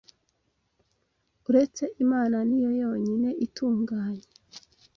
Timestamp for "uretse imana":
1.49-2.37